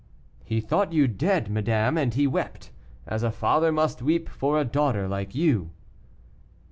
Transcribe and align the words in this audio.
"He 0.43 0.61
thought 0.61 0.91
you 0.93 1.07
dead, 1.07 1.47
madame, 1.51 1.95
and 1.95 2.11
he 2.11 2.25
wept, 2.25 2.71
as 3.05 3.21
a 3.21 3.29
father 3.29 3.71
must 3.71 4.01
weep 4.01 4.29
for 4.29 4.59
a 4.59 4.65
daughter 4.65 5.07
like 5.07 5.35
you." 5.35 5.73